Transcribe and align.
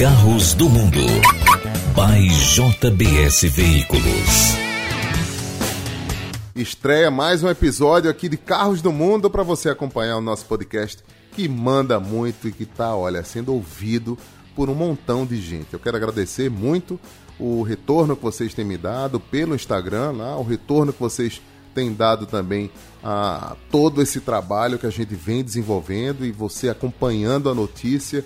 Carros 0.00 0.54
do 0.54 0.66
Mundo. 0.66 0.98
By 1.94 2.26
JBS 2.26 3.42
Veículos. 3.54 4.54
Estreia 6.56 7.10
mais 7.10 7.42
um 7.42 7.50
episódio 7.50 8.10
aqui 8.10 8.26
de 8.26 8.38
Carros 8.38 8.80
do 8.80 8.90
Mundo 8.90 9.28
para 9.28 9.42
você 9.42 9.68
acompanhar 9.68 10.16
o 10.16 10.22
nosso 10.22 10.46
podcast 10.46 11.04
que 11.32 11.46
manda 11.46 12.00
muito 12.00 12.48
e 12.48 12.52
que 12.52 12.64
tá, 12.64 12.96
olha, 12.96 13.22
sendo 13.22 13.52
ouvido 13.52 14.16
por 14.56 14.70
um 14.70 14.74
montão 14.74 15.26
de 15.26 15.38
gente. 15.38 15.74
Eu 15.74 15.78
quero 15.78 15.98
agradecer 15.98 16.48
muito 16.48 16.98
o 17.38 17.60
retorno 17.60 18.16
que 18.16 18.22
vocês 18.22 18.54
têm 18.54 18.64
me 18.64 18.78
dado 18.78 19.20
pelo 19.20 19.54
Instagram, 19.54 20.12
lá, 20.12 20.34
o 20.34 20.42
retorno 20.42 20.94
que 20.94 21.00
vocês 21.00 21.42
têm 21.74 21.92
dado 21.92 22.24
também 22.24 22.70
a 23.04 23.54
todo 23.70 24.00
esse 24.00 24.20
trabalho 24.20 24.78
que 24.78 24.86
a 24.86 24.90
gente 24.90 25.14
vem 25.14 25.44
desenvolvendo 25.44 26.24
e 26.24 26.32
você 26.32 26.70
acompanhando 26.70 27.50
a 27.50 27.54
notícia 27.54 28.24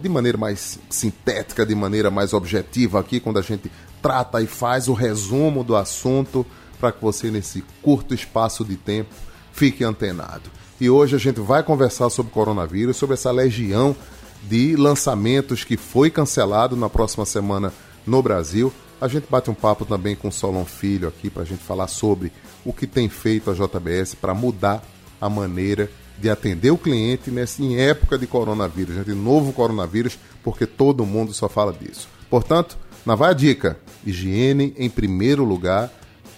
de 0.00 0.08
maneira 0.08 0.38
mais 0.38 0.78
sintética, 0.90 1.64
de 1.64 1.74
maneira 1.74 2.10
mais 2.10 2.32
objetiva 2.32 3.00
aqui, 3.00 3.18
quando 3.18 3.38
a 3.38 3.42
gente 3.42 3.70
trata 4.02 4.42
e 4.42 4.46
faz 4.46 4.88
o 4.88 4.92
resumo 4.92 5.64
do 5.64 5.76
assunto 5.76 6.44
para 6.78 6.92
que 6.92 7.00
você, 7.00 7.30
nesse 7.30 7.62
curto 7.80 8.12
espaço 8.12 8.64
de 8.64 8.76
tempo, 8.76 9.14
fique 9.52 9.84
antenado. 9.84 10.50
E 10.80 10.90
hoje 10.90 11.14
a 11.14 11.18
gente 11.18 11.40
vai 11.40 11.62
conversar 11.62 12.10
sobre 12.10 12.32
coronavírus, 12.32 12.96
sobre 12.96 13.14
essa 13.14 13.30
legião 13.30 13.94
de 14.42 14.74
lançamentos 14.74 15.62
que 15.62 15.76
foi 15.76 16.10
cancelado 16.10 16.74
na 16.76 16.90
próxima 16.90 17.24
semana 17.24 17.72
no 18.04 18.20
Brasil. 18.20 18.72
A 19.00 19.06
gente 19.06 19.26
bate 19.30 19.50
um 19.50 19.54
papo 19.54 19.84
também 19.84 20.16
com 20.16 20.28
o 20.28 20.32
Solon 20.32 20.64
Filho 20.64 21.08
aqui 21.08 21.30
para 21.30 21.42
a 21.42 21.46
gente 21.46 21.62
falar 21.62 21.86
sobre 21.86 22.32
o 22.64 22.72
que 22.72 22.86
tem 22.86 23.08
feito 23.08 23.50
a 23.50 23.54
JBS 23.54 24.16
para 24.16 24.34
mudar 24.34 24.82
a 25.20 25.30
maneira 25.30 25.88
de 26.18 26.30
atender 26.30 26.70
o 26.70 26.78
cliente 26.78 27.30
nessa, 27.30 27.62
em 27.62 27.76
época 27.76 28.18
de 28.18 28.26
coronavírus, 28.26 28.96
né, 28.96 29.04
de 29.04 29.14
novo 29.14 29.52
coronavírus, 29.52 30.18
porque 30.42 30.66
todo 30.66 31.06
mundo 31.06 31.32
só 31.32 31.48
fala 31.48 31.72
disso. 31.72 32.08
Portanto, 32.30 32.76
na 33.04 33.14
vai 33.14 33.30
a 33.30 33.34
dica: 33.34 33.78
higiene 34.04 34.74
em 34.76 34.88
primeiro 34.88 35.44
lugar, 35.44 35.90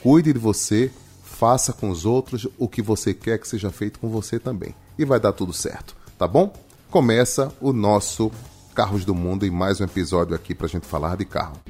cuide 0.03 0.33
de 0.33 0.39
você, 0.39 0.91
faça 1.23 1.73
com 1.73 1.91
os 1.91 2.05
outros 2.07 2.47
o 2.59 2.69
que 2.69 2.83
você 2.83 3.13
quer 3.13 3.39
que 3.39 3.49
seja 3.49 3.71
feito 3.71 3.99
com 3.99 4.09
você 4.09 4.39
também. 4.39 4.75
E 4.99 5.05
vai 5.05 5.19
dar 5.21 5.33
tudo 5.33 5.53
certo, 5.53 5.97
tá 6.19 6.27
bom? 6.27 6.53
Começa 6.91 7.53
o 7.61 7.73
nosso 7.73 8.31
Carros 8.75 9.05
do 9.05 9.15
Mundo 9.15 9.47
e 9.47 9.51
mais 9.51 9.81
um 9.81 9.85
episódio 9.85 10.35
aqui 10.35 10.55
para 10.55 10.67
a 10.67 10.71
gente 10.71 10.87
falar 10.87 11.17
de 11.17 11.25
carro. 11.25 11.61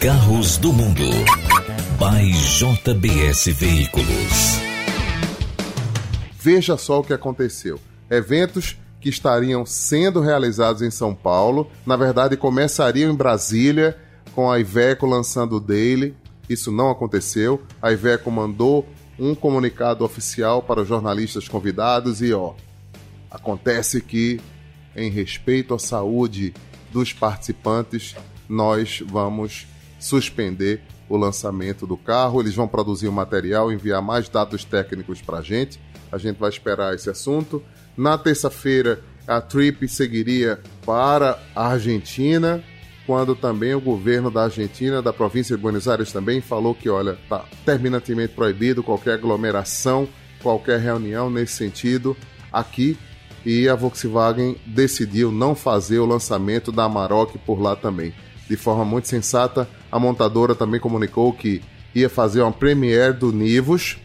Carros 0.00 0.56
do 0.58 0.72
Mundo. 0.72 1.04
By 1.98 2.30
JBS 2.32 3.46
Veículos. 3.46 4.75
Veja 6.46 6.76
só 6.76 7.00
o 7.00 7.02
que 7.02 7.12
aconteceu. 7.12 7.80
Eventos 8.08 8.76
que 9.00 9.08
estariam 9.08 9.66
sendo 9.66 10.20
realizados 10.20 10.80
em 10.80 10.92
São 10.92 11.12
Paulo, 11.12 11.68
na 11.84 11.96
verdade 11.96 12.36
começariam 12.36 13.10
em 13.10 13.16
Brasília, 13.16 13.98
com 14.32 14.48
a 14.48 14.60
Iveco 14.60 15.06
lançando 15.06 15.56
o 15.56 15.60
Daily. 15.60 16.14
Isso 16.48 16.70
não 16.70 16.88
aconteceu. 16.88 17.60
A 17.82 17.90
Iveco 17.90 18.30
mandou 18.30 18.86
um 19.18 19.34
comunicado 19.34 20.04
oficial 20.04 20.62
para 20.62 20.82
os 20.82 20.86
jornalistas 20.86 21.48
convidados 21.48 22.22
e 22.22 22.32
ó, 22.32 22.54
acontece 23.28 24.00
que 24.00 24.40
em 24.94 25.10
respeito 25.10 25.74
à 25.74 25.80
saúde 25.80 26.54
dos 26.92 27.12
participantes, 27.12 28.14
nós 28.48 29.02
vamos 29.04 29.66
suspender 29.98 30.80
o 31.08 31.16
lançamento 31.16 31.86
do 31.86 31.96
carro. 31.96 32.40
Eles 32.40 32.54
vão 32.54 32.68
produzir 32.68 33.08
o 33.08 33.12
material, 33.12 33.72
enviar 33.72 34.02
mais 34.02 34.28
dados 34.28 34.64
técnicos 34.64 35.20
para 35.20 35.38
a 35.38 35.42
gente. 35.42 35.80
A 36.10 36.18
gente 36.18 36.38
vai 36.38 36.50
esperar 36.50 36.94
esse 36.94 37.10
assunto. 37.10 37.62
Na 37.96 38.16
terça-feira, 38.16 39.00
a 39.26 39.40
trip 39.40 39.88
seguiria 39.88 40.60
para 40.84 41.38
a 41.54 41.68
Argentina, 41.68 42.62
quando 43.06 43.34
também 43.34 43.74
o 43.74 43.80
governo 43.80 44.30
da 44.30 44.44
Argentina, 44.44 45.00
da 45.00 45.12
província 45.12 45.56
de 45.56 45.62
Buenos 45.62 45.88
Aires, 45.88 46.12
também 46.12 46.40
falou 46.40 46.74
que, 46.74 46.88
olha, 46.88 47.12
está 47.22 47.44
terminantemente 47.64 48.34
proibido 48.34 48.82
qualquer 48.82 49.14
aglomeração, 49.14 50.08
qualquer 50.42 50.80
reunião 50.80 51.30
nesse 51.30 51.54
sentido 51.54 52.16
aqui 52.52 52.98
e 53.46 53.68
a 53.68 53.76
Volkswagen 53.76 54.56
decidiu 54.66 55.30
não 55.30 55.54
fazer 55.54 56.00
o 56.00 56.06
lançamento 56.06 56.72
da 56.72 56.84
Amarok 56.84 57.38
por 57.38 57.60
lá 57.60 57.76
também. 57.76 58.12
De 58.48 58.56
forma 58.56 58.84
muito 58.84 59.06
sensata, 59.06 59.68
a 59.96 60.00
montadora 60.00 60.54
também 60.54 60.78
comunicou 60.78 61.32
que 61.32 61.62
ia 61.94 62.08
fazer 62.08 62.42
uma 62.42 62.52
premiere 62.52 63.14
do 63.14 63.32
Nivus 63.32 63.96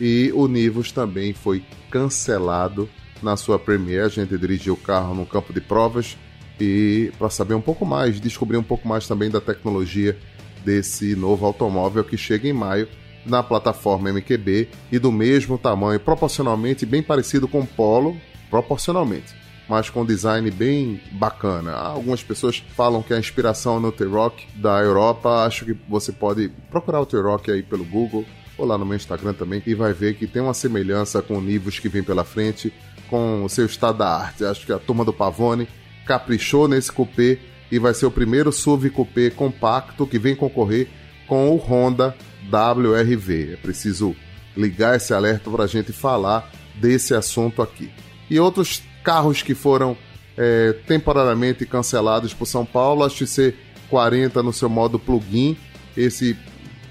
e 0.00 0.32
o 0.34 0.48
Nivus 0.48 0.90
também 0.90 1.34
foi 1.34 1.62
cancelado 1.90 2.88
na 3.22 3.36
sua 3.36 3.58
premiere. 3.58 4.06
A 4.06 4.08
gente 4.08 4.36
dirigiu 4.38 4.74
o 4.74 4.78
carro 4.78 5.14
no 5.14 5.26
campo 5.26 5.52
de 5.52 5.60
provas 5.60 6.16
e 6.58 7.12
para 7.18 7.28
saber 7.28 7.54
um 7.54 7.60
pouco 7.60 7.84
mais, 7.84 8.18
descobrir 8.18 8.56
um 8.56 8.62
pouco 8.62 8.88
mais 8.88 9.06
também 9.06 9.30
da 9.30 9.40
tecnologia 9.40 10.18
desse 10.64 11.14
novo 11.14 11.44
automóvel 11.44 12.02
que 12.02 12.16
chega 12.16 12.48
em 12.48 12.52
maio 12.52 12.88
na 13.26 13.42
plataforma 13.42 14.10
MQB 14.12 14.68
e 14.90 14.98
do 14.98 15.12
mesmo 15.12 15.58
tamanho, 15.58 16.00
proporcionalmente 16.00 16.86
bem 16.86 17.02
parecido 17.02 17.46
com 17.46 17.60
o 17.60 17.66
Polo, 17.66 18.16
proporcionalmente, 18.48 19.34
mas 19.68 19.90
com 19.90 20.04
design 20.04 20.50
bem 20.50 21.00
bacana. 21.12 21.72
Algumas 21.72 22.22
pessoas 22.22 22.62
falam 22.76 23.02
que 23.02 23.12
a 23.12 23.18
inspiração 23.18 23.80
no 23.80 23.90
T-Rock 23.90 24.46
da 24.54 24.78
Europa, 24.80 25.44
acho 25.44 25.64
que 25.64 25.76
você 25.88 26.12
pode 26.12 26.48
procurar 26.70 27.00
o 27.00 27.06
T-Rock 27.06 27.50
aí 27.50 27.62
pelo 27.62 27.84
Google 27.84 28.24
ou 28.56 28.64
lá 28.64 28.78
no 28.78 28.86
meu 28.86 28.96
Instagram 28.96 29.34
também 29.34 29.62
e 29.66 29.74
vai 29.74 29.92
ver 29.92 30.14
que 30.14 30.26
tem 30.26 30.40
uma 30.40 30.54
semelhança 30.54 31.20
com 31.20 31.34
o 31.34 31.40
Nivus 31.40 31.78
que 31.78 31.88
vem 31.88 32.02
pela 32.02 32.24
frente, 32.24 32.72
com 33.08 33.44
o 33.44 33.48
seu 33.48 33.66
estado 33.66 33.98
da 33.98 34.08
arte. 34.08 34.44
Acho 34.44 34.64
que 34.64 34.72
a 34.72 34.78
turma 34.78 35.04
do 35.04 35.12
Pavone 35.12 35.68
caprichou 36.06 36.68
nesse 36.68 36.90
coupé 36.90 37.38
e 37.70 37.78
vai 37.78 37.92
ser 37.92 38.06
o 38.06 38.10
primeiro 38.10 38.52
SUV 38.52 38.90
coupé 38.90 39.30
compacto 39.30 40.06
que 40.06 40.18
vem 40.18 40.36
concorrer 40.36 40.88
com 41.26 41.50
o 41.50 41.56
Honda 41.56 42.14
WRV. 42.50 43.54
É 43.54 43.56
preciso 43.56 44.14
ligar 44.56 44.96
esse 44.96 45.12
alerta 45.12 45.50
para 45.50 45.64
a 45.64 45.66
gente 45.66 45.92
falar 45.92 46.50
desse 46.76 47.14
assunto 47.14 47.60
aqui 47.60 47.90
e 48.30 48.38
outros 48.40 48.82
carros 49.06 49.40
que 49.40 49.54
foram 49.54 49.96
é, 50.36 50.72
temporariamente 50.84 51.64
cancelados 51.64 52.34
por 52.34 52.44
São 52.44 52.66
Paulo. 52.66 53.04
A 53.04 53.08
XC40 53.08 54.42
no 54.42 54.52
seu 54.52 54.68
modo 54.68 54.98
plug-in. 54.98 55.56
Esse 55.96 56.36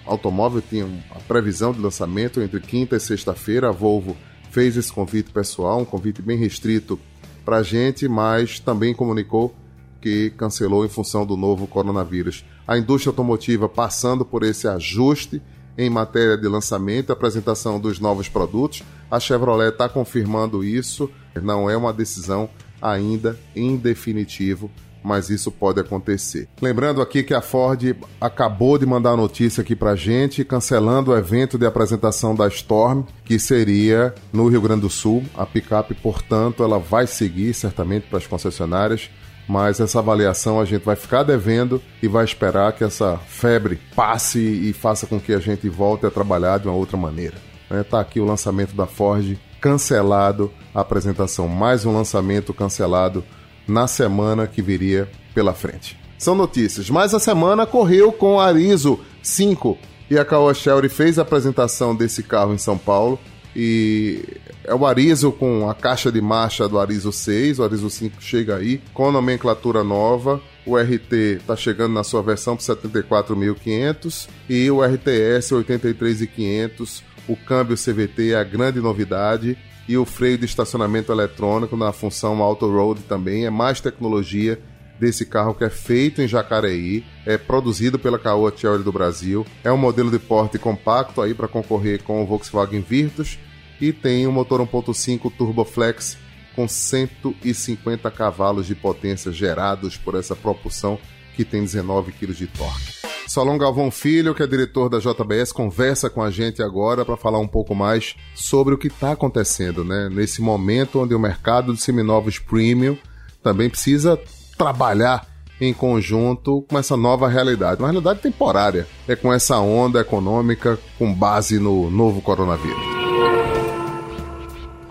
automóvel 0.06 0.62
tinha 0.62 0.88
a 1.12 1.20
previsão 1.20 1.74
de 1.74 1.80
lançamento 1.81 2.40
entre 2.40 2.62
quinta 2.62 2.96
e 2.96 3.02
sexta-feira. 3.02 3.68
A 3.68 3.72
Volvo 3.74 4.16
fez 4.50 4.78
esse 4.78 4.94
convite 4.94 5.30
pessoal, 5.31 5.81
um 5.81 5.86
convite 5.86 6.22
bem 6.22 6.38
restrito 6.38 6.98
para 7.44 7.58
a 7.58 7.64
gente, 7.64 8.08
mas 8.08 8.62
também 8.62 8.94
comunicou 8.94 9.54
que 10.00 10.30
cancelou 10.38 10.86
em 10.86 10.90
função 10.90 11.25
do 11.25 11.36
novo 11.36 11.68
coronavírus. 11.68 12.46
A 12.66 12.78
indústria 12.78 13.12
automotiva 13.12 13.68
passando 13.68 14.24
por 14.24 14.42
esse 14.44 14.70
ajuste 14.70 15.42
em 15.78 15.90
matéria 15.90 16.38
de 16.38 16.47
lançamento 16.47 17.09
e 17.09 17.13
apresentação 17.13 17.80
dos 17.80 18.00
novos 18.00 18.30
produtos. 18.30 18.84
A 19.09 19.19
Chevrolet 19.19 19.69
está 19.69 19.90
confirmando 19.90 20.63
isso. 20.63 21.09
Não 21.41 21.69
é 21.69 21.75
uma 21.75 21.94
decisão 21.94 22.50
ainda 22.81 23.38
em 23.56 23.75
definitivo, 23.75 24.69
mas 25.03 25.30
isso 25.30 25.52
pode 25.52 25.80
acontecer. 25.80 26.47
Lembrando 26.62 27.02
aqui 27.02 27.24
que 27.24 27.34
a 27.34 27.41
Ford 27.41 27.96
acabou 28.19 28.78
de 28.78 28.86
mandar 28.86 29.16
notícia 29.16 29.62
aqui 29.62 29.75
para 29.75 29.96
gente, 29.96 30.44
cancelando 30.44 31.12
o 31.12 31.18
evento 31.18 31.58
de 31.58 31.66
apresentação 31.66 32.34
da 32.36 32.47
Storm, 32.47 33.03
que 33.24 33.38
seria 33.38 34.16
no 34.34 34.47
Rio 34.47 34.62
Grande 34.62 34.81
do 34.81 34.90
Sul. 34.90 35.24
A 35.36 35.46
picape, 35.46 35.94
portanto, 35.94 36.63
ela 36.63 36.80
vai 36.80 37.06
seguir 37.06 37.53
certamente 37.53 38.07
para 38.07 38.18
as 38.18 38.28
concessionárias 38.28 39.09
mas 39.47 39.79
essa 39.79 40.00
avaliação 40.00 40.59
a 40.59 40.66
gente 40.66 40.83
vai 40.83 40.95
ficar 40.95 41.23
devendo 41.23 41.81
e 42.01 42.07
vai 42.07 42.25
esperar 42.25 42.73
que 42.73 42.83
essa 42.83 43.17
febre 43.17 43.79
passe 43.95 44.39
e 44.39 44.73
faça 44.73 45.06
com 45.06 45.19
que 45.19 45.33
a 45.33 45.39
gente 45.39 45.69
volte 45.69 46.06
a 46.06 46.11
trabalhar 46.11 46.59
de 46.59 46.67
uma 46.67 46.75
outra 46.75 46.97
maneira. 46.97 47.35
Está 47.69 47.97
né? 47.97 48.01
Aqui 48.01 48.19
o 48.19 48.25
lançamento 48.25 48.75
da 48.75 48.85
Ford 48.85 49.38
cancelado, 49.59 50.51
a 50.73 50.81
apresentação, 50.81 51.47
mais 51.47 51.85
um 51.85 51.94
lançamento 51.94 52.53
cancelado 52.53 53.23
na 53.67 53.88
semana 53.88 54.45
que 54.45 54.61
viria 54.61 55.09
pela 55.33 55.53
frente. 55.53 55.98
São 56.18 56.36
notícias, 56.36 56.89
mas 56.89 57.13
a 57.13 57.19
semana 57.19 57.65
correu 57.65 58.12
com 58.12 58.39
a 58.39 58.45
Arizo 58.45 59.00
5 59.21 59.77
e 60.09 60.18
a 60.18 60.24
Caoa 60.24 60.53
Shelby 60.53 60.88
fez 60.88 61.18
a 61.18 61.24
apresentação 61.24 61.95
desse 61.95 62.21
carro 62.21 62.53
em 62.53 62.57
São 62.57 62.77
Paulo 62.77 63.19
e 63.56 64.22
é 64.66 64.74
o 64.75 64.86
Arizo 64.86 65.31
com 65.31 65.69
a 65.69 65.74
caixa 65.74 66.12
de 66.12 66.19
marcha 66.19 66.68
do 66.68 66.78
Arizo 66.78 67.12
6, 67.12 67.60
o 67.60 67.63
Arizo 67.63 67.90
5 67.90 68.22
chega 68.22 68.57
aí, 68.57 68.81
com 68.94 69.12
nomenclatura 69.12 69.84
nova. 69.84 70.42
O 70.66 70.75
RT 70.75 71.38
está 71.38 71.56
chegando 71.56 71.94
na 71.94 72.04
sua 72.04 72.22
versão 72.22 72.57
para 72.57 72.66
74.500 72.66 74.28
e 74.50 74.69
o 74.69 74.84
RTS 74.84 75.54
83.500. 75.54 77.04
O 77.28 77.36
câmbio 77.36 77.78
CVT 77.78 78.31
é 78.31 78.36
a 78.36 78.44
grande 78.44 78.80
novidade 78.80 79.58
e 79.88 79.98
o 79.98 80.06
freio 80.06 80.38
de 80.38 80.46
estacionamento 80.46 81.12
eletrônico 81.12 81.78
na 81.78 81.94
função 81.94 82.42
Auto 82.42 82.69
Road 82.69 83.01
também 83.04 83.46
é 83.46 83.50
mais 83.50 83.80
tecnologia 83.80 84.60
desse 85.00 85.25
carro 85.25 85.54
que 85.54 85.63
é 85.63 85.69
feito 85.69 86.22
em 86.22 86.28
Jacareí, 86.28 87.04
é 87.25 87.38
produzido 87.38 88.00
pela 88.00 88.18
Caoa 88.18 88.54
Chery 88.56 88.81
do 88.81 88.92
Brasil, 88.92 89.46
é 89.63 89.72
um 89.72 89.78
modelo 89.78 90.10
de 90.10 90.18
porte 90.18 90.58
compacto 90.58 91.22
aí 91.22 91.34
para 91.34 91.48
concorrer 91.48 92.01
com 92.01 92.24
o 92.24 92.25
Volkswagen 92.25 92.81
Virtus 92.81 93.38
e 93.86 93.94
tem 93.94 94.26
um 94.26 94.32
motor 94.32 94.60
1.5 94.62 95.32
Turboflex 95.38 96.18
com 96.56 96.68
150 96.68 98.10
cavalos 98.10 98.66
de 98.66 98.74
potência 98.74 99.32
gerados 99.32 99.96
por 99.96 100.16
essa 100.16 100.36
propulsão 100.36 100.98
que 101.36 101.46
tem 101.46 101.62
19 101.62 102.12
kg 102.14 102.34
de 102.34 102.48
torque. 102.48 103.06
Solon 103.28 103.58
Galvão 103.58 103.92
Filho, 103.92 104.34
que 104.34 104.42
é 104.42 104.48
diretor 104.48 104.90
da 104.90 104.98
JBS, 104.98 105.52
conversa 105.52 106.10
com 106.10 106.24
a 106.24 106.32
gente 106.32 106.64
agora 106.64 107.06
para 107.06 107.18
falar 107.18 107.38
um 107.40 107.48
pouco 107.48 107.76
mais 107.76 108.16
sobre 108.34 108.74
o 108.74 108.78
que 108.78 108.88
está 108.88 109.12
acontecendo, 109.12 109.84
né? 109.84 110.10
Nesse 110.12 110.42
momento 110.42 111.02
onde 111.02 111.14
o 111.14 111.20
mercado 111.20 111.74
de 111.74 111.82
seminovos 111.82 112.40
premium 112.40 112.98
também 113.44 113.70
precisa 113.70 114.20
trabalhar 114.58 115.28
em 115.62 115.74
conjunto 115.74 116.64
com 116.70 116.80
essa 116.80 116.98
nova 116.98 117.28
realidade, 117.28 117.82
uma 117.82 117.90
realidade 117.90 118.20
temporária, 118.20 118.88
é 119.08 119.16
com 119.16 119.32
essa 119.32 119.60
onda 119.60 120.00
econômica 120.00 120.80
com 120.98 121.14
base 121.14 121.60
no 121.60 121.90
novo 121.92 122.22
coronavírus. 122.22 122.94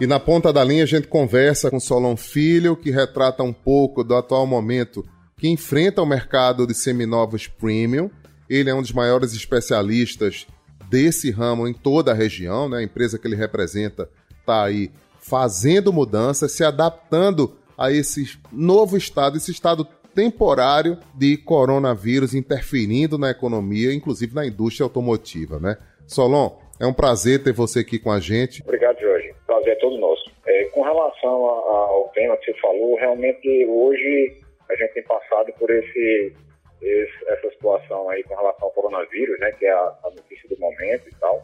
E 0.04 0.06
na 0.06 0.20
ponta 0.20 0.52
da 0.52 0.62
linha 0.62 0.82
a 0.82 0.86
gente 0.86 1.08
conversa 1.08 1.70
com 1.70 1.80
Solon 1.80 2.14
Filho, 2.14 2.76
que 2.76 2.90
retrata 2.90 3.42
um 3.42 3.54
pouco 3.54 4.04
do 4.04 4.14
atual 4.14 4.46
momento 4.46 5.02
que 5.34 5.48
enfrenta 5.48 6.02
o 6.02 6.06
mercado 6.06 6.66
de 6.66 6.74
seminovos 6.74 7.48
premium. 7.48 8.10
Ele 8.46 8.68
é 8.68 8.74
um 8.74 8.82
dos 8.82 8.92
maiores 8.92 9.32
especialistas 9.32 10.46
desse 10.90 11.30
ramo 11.30 11.66
em 11.66 11.72
toda 11.72 12.10
a 12.10 12.14
região, 12.14 12.68
né? 12.68 12.80
A 12.80 12.82
empresa 12.82 13.18
que 13.18 13.26
ele 13.26 13.34
representa 13.34 14.06
está 14.38 14.64
aí 14.64 14.90
fazendo 15.22 15.90
mudanças, 15.90 16.52
se 16.52 16.62
adaptando 16.62 17.56
a 17.78 17.90
esse 17.90 18.38
novo 18.52 18.98
estado, 18.98 19.38
esse 19.38 19.52
estado 19.52 19.88
temporário 20.14 20.98
de 21.14 21.38
coronavírus 21.38 22.34
interferindo 22.34 23.16
na 23.16 23.30
economia, 23.30 23.94
inclusive 23.94 24.34
na 24.34 24.46
indústria 24.46 24.84
automotiva, 24.84 25.58
né? 25.58 25.78
Solon, 26.06 26.58
é 26.78 26.86
um 26.86 26.92
prazer 26.92 27.42
ter 27.42 27.54
você 27.54 27.78
aqui 27.78 27.98
com 27.98 28.12
a 28.12 28.20
gente. 28.20 28.62
Obrigado, 28.62 29.00
Jorge. 29.00 29.23
Prazer 29.54 29.74
é 29.74 29.76
todo 29.76 29.98
nosso. 29.98 30.24
É, 30.46 30.64
com 30.64 30.82
relação 30.82 31.44
ao 31.46 32.08
tema 32.08 32.36
que 32.38 32.46
você 32.52 32.58
falou, 32.58 32.96
realmente 32.96 33.66
hoje 33.66 34.40
a 34.68 34.74
gente 34.74 34.94
tem 34.94 35.02
passado 35.04 35.52
por 35.58 35.70
esse, 35.70 36.34
esse, 36.82 37.28
essa 37.28 37.50
situação 37.50 38.10
aí 38.10 38.24
com 38.24 38.34
relação 38.34 38.64
ao 38.64 38.72
coronavírus, 38.72 39.38
né, 39.38 39.52
que 39.52 39.64
é 39.66 39.70
a, 39.70 39.96
a 40.04 40.10
notícia 40.10 40.48
do 40.48 40.58
momento 40.58 41.08
e 41.08 41.14
tal. 41.20 41.40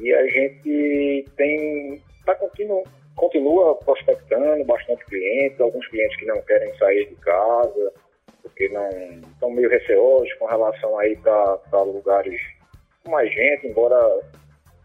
E 0.00 0.14
a 0.14 0.26
gente 0.26 1.26
tem 1.36 2.02
tá 2.24 2.34
continu, 2.34 2.82
continua 3.14 3.74
prospectando 3.76 4.64
bastante 4.64 5.04
clientes, 5.04 5.60
alguns 5.60 5.86
clientes 5.88 6.16
que 6.16 6.24
não 6.24 6.40
querem 6.42 6.74
sair 6.78 7.08
de 7.10 7.16
casa, 7.16 7.92
porque 8.40 8.68
não 8.70 8.88
estão 9.34 9.50
meio 9.50 9.68
receosos 9.68 10.32
com 10.34 10.46
relação 10.46 10.98
aí 10.98 11.14
para 11.16 11.82
lugares 11.82 12.40
com 13.04 13.10
mais 13.10 13.30
gente, 13.30 13.66
embora 13.66 13.98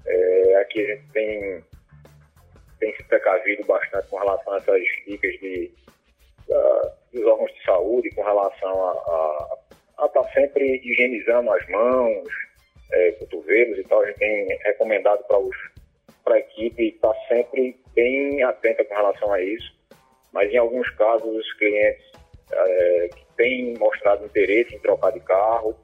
é, 0.06 0.56
aqui 0.58 0.82
a 0.82 0.96
gente 0.96 1.12
tem, 1.14 1.64
tem 2.80 2.96
se 2.96 3.04
precavido 3.04 3.66
bastante 3.66 4.08
com 4.08 4.18
relação 4.18 4.54
a 4.54 4.58
essas 4.58 4.82
dicas 5.06 5.34
de, 5.40 5.72
da, 6.48 6.94
dos 7.14 7.26
órgãos 7.26 7.54
de 7.54 7.64
saúde, 7.64 8.10
com 8.12 8.24
relação 8.24 8.90
a 8.90 9.58
estar 10.06 10.22
tá 10.22 10.32
sempre 10.34 10.82
higienizando 10.84 11.52
as 11.52 11.68
mãos, 11.70 12.28
é, 12.92 13.12
cotovelos 13.14 13.78
e 13.80 13.84
tal. 13.84 14.02
A 14.02 14.08
gente 14.08 14.20
tem 14.20 14.48
recomendado 14.64 15.24
para 16.24 16.36
a 16.36 16.40
equipe 16.40 16.90
estar 16.90 17.14
tá 17.14 17.20
sempre 17.28 17.80
bem 17.94 18.44
atenta 18.44 18.84
com 18.86 18.96
relação 18.96 19.34
a 19.34 19.42
isso, 19.42 19.76
mas 20.32 20.52
em 20.52 20.58
alguns 20.58 20.90
casos 20.92 21.36
os 21.36 21.54
clientes 21.54 22.06
é, 22.52 23.10
que 23.16 23.26
têm 23.36 23.78
mostrado 23.78 24.26
interesse 24.26 24.76
em 24.76 24.80
trocar 24.80 25.12
de 25.12 25.20
carro, 25.22 25.76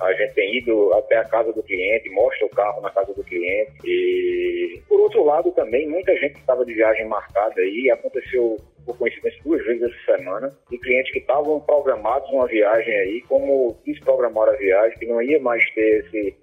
a 0.00 0.12
gente 0.12 0.34
tem 0.34 0.56
ido 0.58 0.92
até 0.94 1.18
a 1.18 1.24
casa 1.24 1.52
do 1.52 1.62
cliente, 1.62 2.10
mostra 2.10 2.46
o 2.46 2.50
carro 2.50 2.80
na 2.80 2.90
casa 2.90 3.14
do 3.14 3.22
cliente. 3.22 3.72
E, 3.84 4.82
lado, 5.24 5.50
também, 5.52 5.88
muita 5.88 6.14
gente 6.16 6.38
estava 6.38 6.64
de 6.64 6.74
viagem 6.74 7.06
marcada 7.06 7.60
aí, 7.60 7.90
aconteceu, 7.90 8.56
por 8.84 8.96
coincidência, 8.98 9.40
duas 9.44 9.64
vezes 9.64 9.82
essa 9.82 10.16
semana, 10.16 10.52
e 10.70 10.78
clientes 10.78 11.12
que 11.12 11.18
estavam 11.18 11.60
programados 11.60 12.30
uma 12.30 12.46
viagem 12.46 12.94
aí, 12.94 13.20
como 13.22 13.76
desprogramaram 13.84 14.52
a 14.52 14.56
viagem, 14.56 14.98
que 14.98 15.06
não 15.06 15.22
ia 15.22 15.40
mais 15.40 15.64
ter 15.74 16.04
esse, 16.04 16.36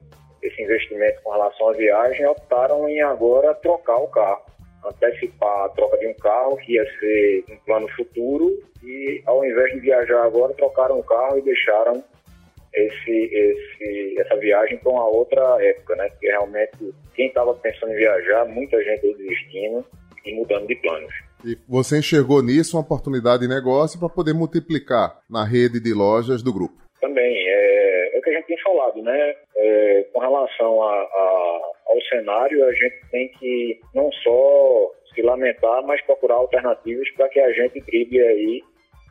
esse 0.44 0.62
investimento 0.62 1.22
com 1.24 1.32
relação 1.32 1.70
à 1.70 1.74
viagem, 1.74 2.26
optaram 2.26 2.88
em 2.90 3.02
agora 3.02 3.54
trocar 3.56 3.98
o 3.98 4.08
carro 4.08 4.52
antecipar 4.86 5.66
a 5.66 5.70
troca 5.70 5.98
de 5.98 6.08
um 6.08 6.14
carro 6.16 6.58
que 6.58 6.74
ia 6.74 7.00
ser 7.00 7.46
um 7.50 7.58
plano 7.66 7.88
futuro 7.90 8.50
e 8.84 9.22
ao 9.26 9.46
invés 9.46 9.74
de 9.74 9.80
viajar 9.80 10.24
agora 10.26 10.54
trocaram 10.54 11.00
o 11.00 11.04
carro 11.04 11.38
e 11.38 11.42
deixaram 11.44 12.04
esse, 12.74 13.12
esse, 13.12 14.20
essa 14.20 14.36
viagem 14.38 14.78
para 14.78 14.92
uma 14.92 15.08
outra 15.08 15.58
época, 15.62 15.96
né? 15.96 16.10
Porque 16.10 16.28
realmente 16.28 16.94
quem 17.16 17.28
estava 17.28 17.54
pensando 17.56 17.92
em 17.92 17.98
viajar, 17.98 18.46
muita 18.46 18.82
gente 18.84 19.14
desistindo 19.16 19.86
e 20.26 20.36
mudando 20.36 20.68
de 20.68 20.76
planos. 20.76 21.14
E 21.44 21.58
você 21.68 21.98
enxergou 21.98 22.44
nisso 22.44 22.78
uma 22.78 22.84
oportunidade 22.84 23.42
de 23.42 23.48
negócio 23.48 24.00
para 24.00 24.10
poder 24.10 24.34
multiplicar 24.34 25.20
na 25.30 25.44
rede 25.44 25.80
de 25.80 25.94
lojas 25.94 26.44
do 26.44 26.54
grupo? 26.54 26.76
Também, 27.02 27.36
é, 27.48 28.16
é 28.16 28.20
o 28.20 28.22
que 28.22 28.30
a 28.30 28.34
gente 28.34 28.46
tem 28.46 28.62
falado, 28.62 29.02
né? 29.02 29.36
É, 29.58 30.06
com 30.14 30.20
relação 30.20 30.84
a, 30.84 30.94
a, 30.94 31.62
ao 31.88 32.02
cenário, 32.10 32.64
a 32.66 32.74
gente 32.74 33.02
tem 33.10 33.28
que 33.40 33.80
não 33.94 34.12
só 34.12 34.92
se 35.14 35.22
lamentar, 35.22 35.84
mas 35.84 36.02
procurar 36.06 36.36
alternativas 36.36 37.10
para 37.12 37.28
que 37.30 37.40
a 37.40 37.52
gente 37.52 37.82
drible 37.82 38.22
aí 38.22 38.64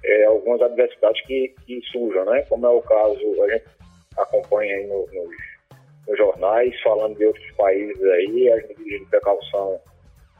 é, 0.05 0.25
algumas 0.25 0.61
adversidades 0.63 1.21
que, 1.27 1.55
que 1.67 1.81
surjam, 1.93 2.25
né? 2.25 2.43
Como 2.49 2.67
é 2.67 2.71
o 2.71 2.83
caso, 2.83 3.43
a 3.43 3.51
gente 3.51 3.65
acompanha 4.17 4.77
aí 4.77 4.87
no, 4.87 5.07
nos, 5.07 5.37
nos, 6.09 6.19
jornais, 6.19 6.79
falando 6.83 7.17
de 7.17 7.27
outros 7.27 7.51
países 7.53 8.03
aí, 8.03 8.53
as 8.53 8.69
medidas 8.69 9.01
de 9.01 9.07
precaução 9.07 9.81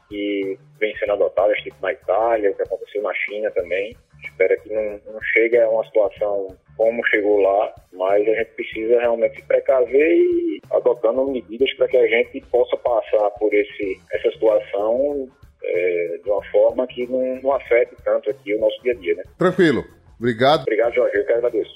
que 0.09 0.57
vêm 0.79 0.95
sendo 0.97 1.13
adotadas, 1.13 1.57
tipo 1.59 1.77
na 1.81 1.93
Itália, 1.93 2.51
o 2.51 2.55
que 2.55 2.63
aconteceu 2.63 3.01
na 3.01 3.13
China 3.13 3.49
também. 3.51 3.95
Espero 4.23 4.61
que 4.61 4.73
não, 4.73 4.99
não 5.13 5.21
chegue 5.21 5.57
a 5.57 5.69
uma 5.69 5.85
situação 5.85 6.55
como 6.75 7.05
chegou 7.07 7.39
lá, 7.41 7.73
mas 7.93 8.27
a 8.27 8.33
gente 8.35 8.51
precisa 8.51 8.99
realmente 8.99 9.35
se 9.35 9.43
precaver 9.43 10.17
e 10.17 10.61
adotando 10.71 11.27
medidas 11.27 11.73
para 11.75 11.87
que 11.87 11.97
a 11.97 12.07
gente 12.07 12.41
possa 12.47 12.75
passar 12.77 13.29
por 13.31 13.53
esse, 13.53 13.99
essa 14.11 14.31
situação 14.31 15.29
é, 15.63 16.19
de 16.23 16.29
uma 16.29 16.43
forma 16.45 16.60
que 16.87 17.07
não, 17.07 17.41
não 17.41 17.53
afete 17.53 17.95
tanto 18.03 18.29
aqui 18.29 18.55
o 18.55 18.59
nosso 18.59 18.81
dia 18.81 18.93
a 18.93 18.95
dia, 18.95 19.15
né? 19.15 19.23
Tranquilo. 19.37 19.83
Obrigado. 20.19 20.61
Obrigado, 20.61 20.93
Jorge. 20.93 21.17
Eu 21.17 21.25
que 21.25 21.33
agradeço. 21.33 21.71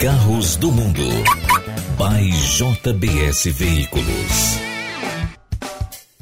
Carros 0.00 0.56
do 0.56 0.72
Mundo. 0.72 1.02
By 1.98 2.30
JBS 2.30 3.46
Veículos. 3.58 4.58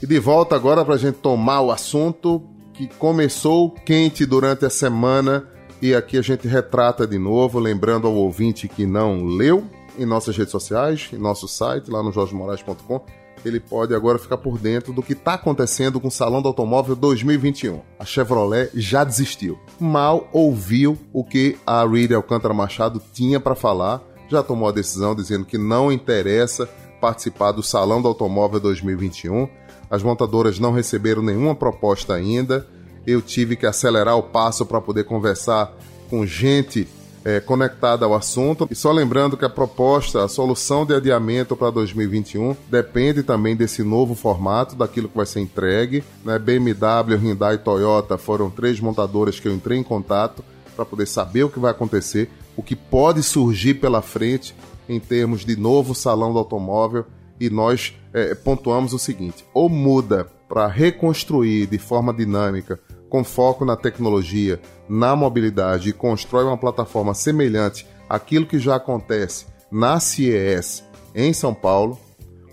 E 0.03 0.07
de 0.07 0.19
volta 0.19 0.57
agora 0.57 0.85
para 0.85 0.95
a 0.95 0.99
gente 0.99 1.19
tomar 1.19 1.61
o 1.61 1.71
assunto 1.71 2.43
que 2.73 2.89
começou 2.97 3.71
quente 3.71 4.25
durante 4.25 4.65
a 4.65 4.71
semana 4.71 5.47
e 5.83 5.95
aqui 5.95 6.19
a 6.19 6.23
gente 6.23 6.47
retrata 6.47 7.07
de 7.07 7.19
novo, 7.19 7.59
lembrando 7.59 8.07
ao 8.07 8.15
ouvinte 8.15 8.69
que 8.69 8.85
não 8.85 9.25
leu 9.25 9.65
em 9.99 10.05
nossas 10.05 10.37
redes 10.37 10.53
sociais, 10.53 11.09
em 11.13 11.19
nosso 11.19 11.49
site, 11.49 11.91
lá 11.91 12.03
no 12.03 12.13
jorgemoraes.com, 12.13 13.05
ele 13.45 13.61
pode 13.61 13.95
agora 13.95 14.19
ficar 14.19 14.37
por 14.37 14.59
dentro 14.59 14.93
do 14.93 15.03
que 15.03 15.13
está 15.13 15.35
acontecendo 15.35 16.01
com 16.01 16.09
o 16.09 16.11
Salão 16.11 16.43
do 16.43 16.49
Automóvel 16.49 16.95
2021. 16.95 17.81
A 17.99 18.05
Chevrolet 18.05 18.71
já 18.75 19.05
desistiu. 19.05 19.59
Mal 19.79 20.29
ouviu 20.33 20.99
o 21.13 21.25
que 21.25 21.57
a 21.67 21.87
Reed 21.87 22.13
Alcântara 22.13 22.55
Machado 22.55 23.01
tinha 23.13 23.41
para 23.41 23.55
falar, 23.55 24.03
já 24.29 24.43
tomou 24.43 24.69
a 24.69 24.73
decisão 24.73 25.15
dizendo 25.15 25.45
que 25.45 25.59
não 25.59 25.91
interessa 25.91 26.69
participar 27.01 27.53
do 27.53 27.63
Salão 27.63 28.01
do 28.01 28.09
Automóvel 28.09 28.61
2021. 28.61 29.49
As 29.91 30.03
montadoras 30.03 30.59
não 30.59 30.73
receberam 30.73 31.23
nenhuma 31.23 31.55
proposta 31.55 32.15
ainda. 32.15 32.67
Eu 33.07 33.21
tive 33.21 33.57
que 33.57 33.67
acelerar 33.67 34.17
o 34.17 34.23
passo 34.23 34.65
para 34.65 34.81
poder 34.81 35.05
conversar 35.05 35.75
com 36.09 36.27
gente 36.27 36.87
é, 37.25 37.41
conectada 37.41 38.05
ao 38.05 38.15
assunto. 38.15 38.69
E 38.71 38.75
só 38.75 38.93
lembrando 38.93 39.37
que 39.37 39.45
a 39.45 39.51
proposta, 39.51 40.25
a 40.25 40.29
solução 40.29 40.85
de 40.87 40.95
adiamento 40.95 41.57
para 41.57 41.71
2021 41.71 42.57
depende 42.69 43.23
também 43.23 43.55
desse 43.55 43.83
novo 43.83 44.15
formato, 44.15 44.75
daquilo 44.75 45.09
que 45.09 45.17
vai 45.17 45.27
ser 45.27 45.41
entregue. 45.41 46.03
Né? 46.25 46.39
BMW, 46.39 47.17
Hyundai 47.17 47.55
e 47.55 47.59
Toyota 47.59 48.17
foram 48.17 48.51
três 48.51 48.81
montadoras 48.81 49.39
que 49.39 49.49
eu 49.49 49.55
entrei 49.55 49.79
em 49.79 49.83
contato 49.83 50.45
para 50.75 50.85
poder 50.85 51.07
saber 51.07 51.45
o 51.45 51.51
que 51.51 51.59
vai 51.59 51.71
acontecer, 51.71 52.31
o 52.57 52.63
que 52.63 52.75
pode 52.75 53.23
surgir 53.23 53.75
pela 53.75 54.01
frente 54.01 54.55
em 54.89 54.99
termos 54.99 55.45
de 55.45 55.57
novo 55.57 55.95
salão 55.95 56.33
do 56.33 56.39
automóvel. 56.39 57.05
E 57.39 57.49
nós 57.49 57.95
é, 58.13 58.35
pontuamos 58.35 58.93
o 58.93 58.99
seguinte: 58.99 59.45
ou 59.55 59.69
muda 59.69 60.27
para 60.49 60.67
reconstruir 60.67 61.67
de 61.67 61.79
forma 61.79 62.13
dinâmica 62.13 62.79
com 63.11 63.25
foco 63.25 63.65
na 63.65 63.77
tecnologia, 63.77 64.61
na 64.89 65.15
mobilidade 65.15 65.91
e 65.91 65.93
constrói 65.93 66.45
uma 66.45 66.57
plataforma 66.57 67.13
semelhante 67.13 67.87
àquilo 68.09 68.47
que 68.47 68.59
já 68.59 68.77
acontece 68.77 69.47
na 69.71 70.01
CES 70.01 70.85
em 71.15 71.33
São 71.33 71.53
Paulo, 71.53 71.99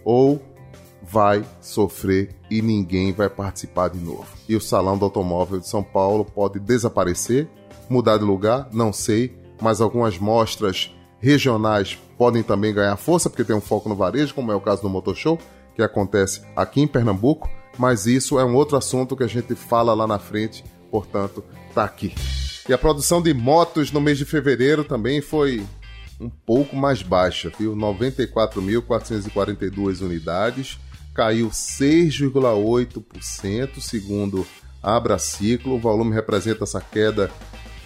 ou 0.03 0.41
vai 1.03 1.45
sofrer 1.61 2.35
e 2.49 2.61
ninguém 2.61 3.13
vai 3.13 3.29
participar 3.29 3.89
de 3.89 3.99
novo. 3.99 4.27
E 4.49 4.55
o 4.55 4.61
Salão 4.61 4.97
do 4.97 5.05
Automóvel 5.05 5.59
de 5.59 5.67
São 5.67 5.83
Paulo 5.83 6.25
pode 6.25 6.59
desaparecer, 6.59 7.47
mudar 7.89 8.17
de 8.17 8.25
lugar, 8.25 8.67
não 8.73 8.91
sei, 8.91 9.37
mas 9.61 9.79
algumas 9.79 10.17
mostras 10.17 10.93
regionais 11.19 11.97
podem 12.17 12.43
também 12.43 12.73
ganhar 12.73 12.97
força, 12.97 13.29
porque 13.29 13.43
tem 13.43 13.55
um 13.55 13.61
foco 13.61 13.87
no 13.87 13.95
varejo, 13.95 14.33
como 14.33 14.51
é 14.51 14.55
o 14.55 14.61
caso 14.61 14.81
do 14.81 14.89
Motor 14.89 15.15
Show, 15.15 15.39
que 15.75 15.81
acontece 15.81 16.41
aqui 16.55 16.81
em 16.81 16.87
Pernambuco, 16.87 17.49
mas 17.77 18.05
isso 18.05 18.39
é 18.39 18.45
um 18.45 18.55
outro 18.55 18.77
assunto 18.77 19.15
que 19.15 19.23
a 19.23 19.27
gente 19.27 19.55
fala 19.55 19.93
lá 19.93 20.07
na 20.07 20.19
frente, 20.19 20.63
portanto, 20.89 21.43
tá 21.73 21.83
aqui. 21.83 22.13
E 22.67 22.73
a 22.73 22.77
produção 22.77 23.21
de 23.21 23.33
motos 23.33 23.91
no 23.91 24.01
mês 24.01 24.17
de 24.17 24.25
fevereiro 24.25 24.83
também 24.83 25.21
foi 25.21 25.65
um 26.19 26.29
pouco 26.29 26.75
mais 26.75 27.01
baixa, 27.01 27.49
viu? 27.57 27.73
94.442 27.75 30.01
unidades, 30.01 30.77
caiu 31.13 31.49
6,8%, 31.49 33.79
segundo 33.79 34.45
a 34.81 34.95
Abraciclo. 34.95 35.75
O 35.75 35.79
volume 35.79 36.13
representa 36.13 36.63
essa 36.63 36.81
queda 36.81 37.29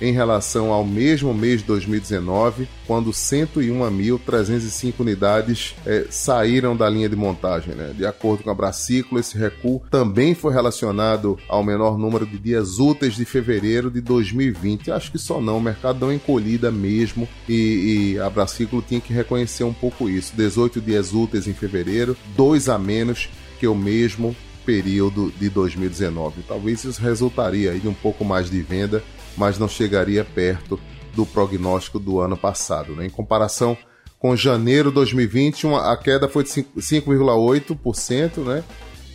em 0.01 0.11
relação 0.11 0.73
ao 0.73 0.83
mesmo 0.83 1.33
mês 1.33 1.61
de 1.61 1.67
2019, 1.67 2.67
quando 2.87 3.11
101.305 3.11 4.93
unidades 4.99 5.75
é, 5.85 6.07
saíram 6.09 6.75
da 6.75 6.89
linha 6.89 7.07
de 7.07 7.15
montagem. 7.15 7.75
Né? 7.75 7.93
De 7.95 8.05
acordo 8.05 8.43
com 8.43 8.49
a 8.49 8.55
Braciclo, 8.55 9.19
esse 9.19 9.37
recuo 9.37 9.81
também 9.91 10.33
foi 10.33 10.51
relacionado 10.53 11.37
ao 11.47 11.63
menor 11.63 11.97
número 11.97 12.25
de 12.25 12.39
dias 12.39 12.79
úteis 12.79 13.15
de 13.15 13.23
fevereiro 13.25 13.91
de 13.91 14.01
2020. 14.01 14.91
Acho 14.91 15.11
que 15.11 15.19
só 15.19 15.39
não, 15.39 15.57
o 15.57 15.61
mercado 15.61 15.99
deu 15.99 16.07
uma 16.07 16.15
encolhida 16.15 16.71
mesmo 16.71 17.29
e, 17.47 18.13
e 18.15 18.19
a 18.19 18.29
Braciclo 18.29 18.81
tinha 18.81 18.99
que 18.99 19.13
reconhecer 19.13 19.63
um 19.63 19.73
pouco 19.73 20.09
isso. 20.09 20.33
18 20.35 20.81
dias 20.81 21.13
úteis 21.13 21.47
em 21.47 21.53
fevereiro, 21.53 22.17
dois 22.35 22.67
a 22.67 22.79
menos 22.79 23.29
que 23.59 23.67
o 23.67 23.75
mesmo 23.75 24.35
período 24.65 25.31
de 25.37 25.49
2019. 25.49 26.43
Talvez 26.47 26.83
isso 26.83 27.01
resultaria 27.01 27.73
de 27.79 27.87
um 27.87 27.93
pouco 27.93 28.23
mais 28.23 28.49
de 28.49 28.61
venda 28.61 29.03
mas 29.37 29.57
não 29.57 29.67
chegaria 29.67 30.23
perto 30.23 30.79
do 31.15 31.25
prognóstico 31.25 31.99
do 31.99 32.19
ano 32.19 32.37
passado. 32.37 32.95
Né? 32.95 33.05
Em 33.05 33.09
comparação 33.09 33.77
com 34.19 34.35
janeiro 34.35 34.89
de 34.89 34.95
2020, 34.95 35.67
uma, 35.67 35.91
a 35.91 35.97
queda 35.97 36.27
foi 36.27 36.43
de 36.43 36.49
5,8%, 36.49 38.43
né? 38.43 38.63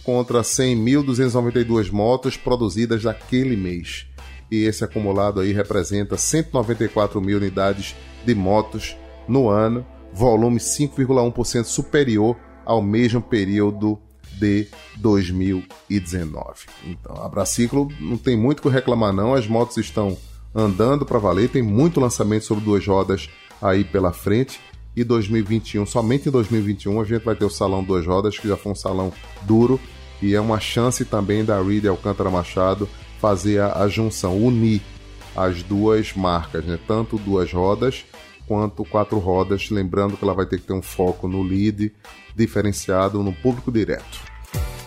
contra 0.02 0.40
100.292 0.40 1.90
motos 1.90 2.36
produzidas 2.36 3.04
naquele 3.04 3.56
mês. 3.56 4.06
E 4.50 4.64
esse 4.64 4.84
acumulado 4.84 5.40
aí 5.40 5.52
representa 5.52 6.16
194 6.16 7.20
mil 7.20 7.38
unidades 7.38 7.96
de 8.24 8.34
motos 8.34 8.96
no 9.26 9.48
ano, 9.48 9.84
volume 10.12 10.58
5,1% 10.58 11.64
superior 11.64 12.36
ao 12.64 12.80
mesmo 12.80 13.20
período 13.20 13.98
de 14.38 14.66
2019. 14.96 16.66
Então, 16.84 17.16
a 17.22 17.28
Braciclo 17.28 17.88
não 18.00 18.16
tem 18.16 18.36
muito 18.36 18.62
que 18.62 18.68
reclamar 18.68 19.12
não, 19.12 19.34
as 19.34 19.46
motos 19.46 19.76
estão 19.76 20.16
andando 20.54 21.04
para 21.04 21.18
valer, 21.18 21.48
tem 21.48 21.62
muito 21.62 22.00
lançamento 22.00 22.44
sobre 22.44 22.64
duas 22.64 22.86
rodas 22.86 23.28
aí 23.60 23.84
pela 23.84 24.12
frente. 24.12 24.60
E 24.94 25.04
2021, 25.04 25.84
somente 25.84 26.28
em 26.28 26.32
2021 26.32 27.00
a 27.00 27.04
gente 27.04 27.22
vai 27.22 27.36
ter 27.36 27.44
o 27.44 27.50
salão 27.50 27.84
duas 27.84 28.06
rodas, 28.06 28.38
que 28.38 28.48
já 28.48 28.56
foi 28.56 28.72
um 28.72 28.76
salão 28.76 29.12
duro 29.42 29.78
e 30.22 30.34
é 30.34 30.40
uma 30.40 30.58
chance 30.58 31.04
também 31.04 31.44
da 31.44 31.60
Reed 31.60 31.84
Alcântara 31.84 32.30
Machado 32.30 32.88
fazer 33.20 33.60
a, 33.60 33.82
a 33.82 33.88
junção, 33.88 34.42
unir 34.42 34.80
as 35.36 35.62
duas 35.62 36.14
marcas, 36.14 36.64
né? 36.64 36.78
tanto 36.86 37.18
duas 37.18 37.52
rodas 37.52 38.06
quanto 38.46 38.84
quatro 38.84 39.18
rodas, 39.18 39.70
lembrando 39.70 40.16
que 40.16 40.24
ela 40.24 40.32
vai 40.32 40.46
ter 40.46 40.58
que 40.58 40.66
ter 40.66 40.72
um 40.72 40.82
foco 40.82 41.28
no 41.28 41.42
lead 41.42 41.92
diferenciado 42.36 43.22
no 43.22 43.32
público 43.32 43.72
direto. 43.72 44.20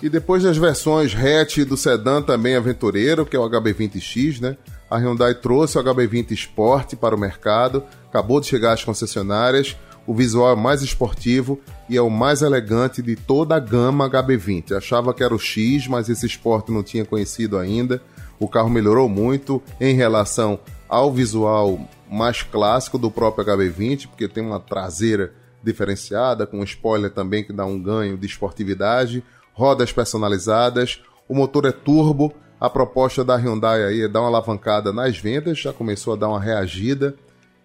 E 0.02 0.08
depois 0.10 0.44
das 0.44 0.56
versões 0.56 1.14
hatch 1.14 1.60
do 1.66 1.76
sedã 1.76 2.22
também 2.22 2.56
aventureiro, 2.56 3.26
que 3.26 3.36
é 3.36 3.40
o 3.40 3.50
HB20X, 3.50 4.40
né? 4.40 4.56
A 4.90 4.98
Hyundai 4.98 5.36
trouxe 5.36 5.78
o 5.78 5.84
HB20 5.84 6.32
Sport 6.32 6.96
para 6.96 7.16
o 7.16 7.20
mercado, 7.20 7.84
acabou 8.08 8.40
de 8.40 8.48
chegar 8.48 8.74
às 8.74 8.84
concessionárias. 8.84 9.76
O 10.08 10.16
visual 10.16 10.54
é 10.54 10.56
mais 10.56 10.82
esportivo 10.82 11.60
e 11.88 11.96
é 11.98 12.02
o 12.02 12.10
mais 12.10 12.42
elegante 12.42 13.02
de 13.02 13.16
toda 13.16 13.56
a 13.56 13.60
gama 13.60 14.10
HB20. 14.10 14.76
Achava 14.76 15.14
que 15.14 15.24
era 15.24 15.36
o 15.36 15.38
X, 15.38 15.88
mas 15.88 16.10
esse 16.10 16.26
Sport 16.26 16.70
não 16.70 16.82
tinha 16.82 17.06
conhecido 17.06 17.58
ainda. 17.58 18.02
O 18.40 18.48
carro 18.48 18.70
melhorou 18.70 19.08
muito 19.10 19.62
em 19.80 19.94
relação 19.94 20.60
ao 20.88 21.12
visual 21.12 21.80
mais 22.10 22.42
clássico 22.42 22.98
do 22.98 23.12
próprio 23.12 23.46
HB20, 23.46 24.08
porque 24.08 24.28
tem 24.28 24.44
uma 24.44 24.60
traseira 24.60 25.34
diferenciada, 25.64 26.46
com 26.46 26.64
spoiler 26.64 27.12
também 27.12 27.44
que 27.44 27.54
dá 27.54 27.66
um 27.66 27.82
ganho 27.82 28.18
de 28.18 28.26
esportividade, 28.26 29.24
rodas 29.54 29.92
personalizadas, 29.92 31.02
o 31.28 31.36
motor 31.36 31.66
é 31.66 31.72
turbo, 31.72 32.34
a 32.60 32.70
proposta 32.70 33.24
da 33.24 33.36
Hyundai 33.36 33.84
aí 33.84 34.02
é 34.02 34.08
dar 34.08 34.22
uma 34.22 34.28
alavancada 34.28 34.92
nas 34.92 35.18
vendas, 35.18 35.60
já 35.60 35.72
começou 35.72 36.14
a 36.14 36.16
dar 36.16 36.30
uma 36.30 36.40
reagida, 36.40 37.16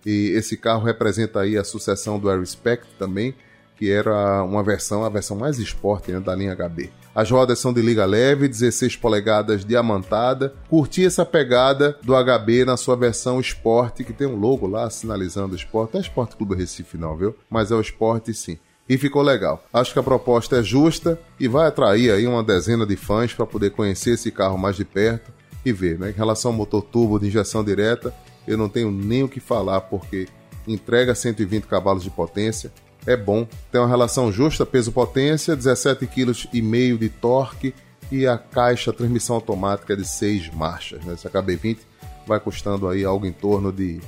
e 0.05 0.33
esse 0.37 0.57
carro 0.57 0.85
representa 0.85 1.41
aí 1.41 1.57
a 1.57 1.65
sucessão 1.65 2.19
do 2.19 2.31
Airspect 2.31 2.87
também, 2.99 3.35
que 3.77 3.91
era 3.91 4.43
uma 4.45 4.63
versão, 4.63 5.05
a 5.05 5.09
versão 5.09 5.37
mais 5.37 5.59
esporte 5.59 6.13
né, 6.13 6.21
da 6.21 6.35
linha 6.35 6.55
HB. 6.55 6.91
As 7.15 7.31
rodas 7.31 7.61
são 7.61 7.73
de 7.73 7.81
liga 7.81 8.05
leve, 8.05 8.49
16 8.49 8.97
polegadas 8.97 9.65
diamantada. 9.65 10.53
Curti 10.69 11.07
essa 11.07 11.25
pegada 11.25 11.97
do 12.03 12.13
HB 12.13 12.65
na 12.65 12.77
sua 12.77 12.97
versão 12.97 13.39
Sport, 13.39 14.03
que 14.03 14.13
tem 14.13 14.27
um 14.27 14.35
logo 14.35 14.67
lá 14.67 14.91
sinalizando 14.91 15.53
o 15.53 15.57
Sport. 15.57 15.95
É 15.95 16.01
Sport 16.01 16.35
Clube 16.35 16.57
Recife 16.57 16.99
não, 16.99 17.17
viu? 17.17 17.37
Mas 17.49 17.71
é 17.71 17.75
o 17.77 17.81
Sport 17.81 18.33
sim. 18.33 18.59
E 18.89 18.99
ficou 18.99 19.23
legal. 19.23 19.65
Acho 19.73 19.93
que 19.93 19.99
a 20.01 20.03
proposta 20.03 20.57
é 20.57 20.63
justa 20.63 21.19
e 21.39 21.47
vai 21.47 21.69
atrair 21.69 22.11
aí 22.11 22.27
uma 22.27 22.43
dezena 22.43 22.85
de 22.85 22.97
fãs 22.97 23.33
para 23.33 23.47
poder 23.47 23.71
conhecer 23.71 24.11
esse 24.15 24.33
carro 24.33 24.59
mais 24.59 24.75
de 24.75 24.85
perto 24.85 25.33
e 25.65 25.73
ver, 25.73 25.99
né? 25.99 26.11
Em 26.11 26.15
relação 26.15 26.51
ao 26.51 26.57
motor 26.57 26.83
turbo 26.83 27.19
de 27.21 27.29
injeção 27.29 27.65
direta, 27.65 28.13
eu 28.47 28.59
não 28.59 28.69
tenho 28.69 28.91
nem 28.91 29.23
o 29.23 29.29
que 29.29 29.41
falar 29.41 29.81
porque 29.83 30.27
entrega 30.67 31.15
120 31.15 31.65
cavalos 31.65 32.03
de 32.03 32.11
potência, 32.11 32.73
é 33.07 33.17
bom. 33.17 33.47
Tem 33.71 33.81
uma 33.81 33.89
relação 33.89 34.33
justa 34.33 34.65
peso-potência, 34.65 35.57
17,5 35.57 36.09
kg 36.09 36.99
de 36.99 37.09
torque 37.09 37.75
e 38.11 38.27
a 38.27 38.39
caixa 38.39 38.93
transmissão 38.93 39.37
automática 39.37 39.97
de 39.97 40.07
6 40.07 40.51
marchas. 40.55 41.05
Né? 41.05 41.15
Esse 41.15 41.29
HB20 41.29 41.79
vai 42.27 42.41
custando 42.41 42.89
aí 42.89 43.05
algo 43.05 43.27
em 43.27 43.33
torno 43.33 43.73
de 43.73 44.01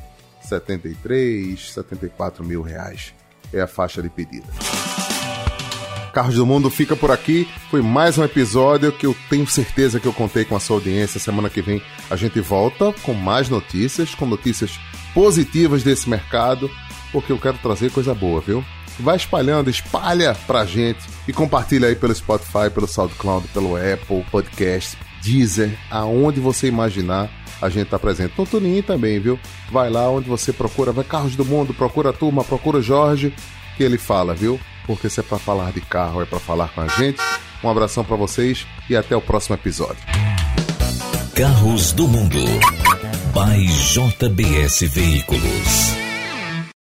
73, 0.42 1.72
74 1.72 2.44
mil 2.44 2.62
reais. 2.62 3.14
É 3.52 3.60
a 3.60 3.66
faixa 3.66 4.02
de 4.02 4.08
pedida. 4.08 4.46
Carros 6.12 6.36
do 6.36 6.46
Mundo 6.46 6.70
fica 6.70 6.96
por 6.96 7.10
aqui. 7.10 7.46
Foi 7.70 7.82
mais 7.82 8.16
um 8.16 8.24
episódio 8.24 8.90
que 8.90 9.04
eu 9.04 9.14
tenho 9.28 9.46
certeza 9.46 10.00
que 10.00 10.06
eu 10.06 10.14
contei 10.14 10.46
com 10.46 10.56
a 10.56 10.60
sua 10.60 10.76
audiência. 10.76 11.20
Semana 11.20 11.50
que 11.50 11.60
vem 11.60 11.82
a 12.08 12.16
gente 12.16 12.40
volta 12.40 12.94
com 13.02 13.12
mais 13.12 13.50
notícias, 13.50 14.14
com 14.14 14.24
notícias 14.24 14.80
positivas 15.12 15.82
desse 15.82 16.08
mercado, 16.08 16.70
porque 17.12 17.32
eu 17.32 17.38
quero 17.38 17.58
trazer 17.58 17.90
coisa 17.90 18.14
boa, 18.14 18.40
viu? 18.40 18.64
Vai 18.98 19.16
espalhando, 19.16 19.70
espalha 19.70 20.36
pra 20.46 20.64
gente 20.64 21.00
e 21.26 21.32
compartilha 21.32 21.88
aí 21.88 21.96
pelo 21.96 22.14
Spotify, 22.14 22.70
pelo 22.72 22.86
SoundCloud, 22.86 23.48
pelo 23.48 23.76
Apple 23.76 24.24
Podcast, 24.30 24.96
Deezer, 25.22 25.76
aonde 25.90 26.40
você 26.40 26.68
imaginar 26.68 27.30
a 27.60 27.68
gente 27.68 27.88
tá 27.88 27.98
presente. 27.98 28.34
No 28.36 28.46
Tunin 28.46 28.82
também, 28.82 29.18
viu? 29.18 29.38
Vai 29.70 29.90
lá 29.90 30.10
onde 30.10 30.28
você 30.28 30.52
procura, 30.52 30.92
vai 30.92 31.04
Carros 31.04 31.36
do 31.36 31.44
Mundo, 31.44 31.72
procura 31.72 32.10
a 32.10 32.12
turma, 32.12 32.44
procura 32.44 32.78
o 32.78 32.82
Jorge, 32.82 33.32
que 33.76 33.82
ele 33.82 33.98
fala, 33.98 34.34
viu? 34.34 34.60
Porque 34.86 35.08
se 35.08 35.20
é 35.20 35.22
pra 35.22 35.38
falar 35.38 35.72
de 35.72 35.80
carro, 35.80 36.22
é 36.22 36.26
pra 36.26 36.38
falar 36.38 36.68
com 36.68 36.80
a 36.80 36.88
gente. 36.88 37.18
Um 37.62 37.68
abração 37.68 38.04
para 38.04 38.16
vocês 38.16 38.66
e 38.88 38.96
até 38.96 39.16
o 39.16 39.20
próximo 39.20 39.56
episódio. 39.56 40.02
Carros 41.34 41.92
do 41.92 42.06
Mundo 42.06 42.38
by 43.34 43.66
JBS 43.66 44.80
Veículos. 44.92 46.05